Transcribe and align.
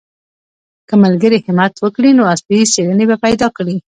که 0.87 0.95
ملګري 1.03 1.37
همت 1.47 1.73
وکړي 1.79 2.11
نو 2.17 2.23
اصلي 2.33 2.59
څېړنې 2.73 3.05
به 3.09 3.17
پیدا 3.25 3.47
کړي. 3.57 3.77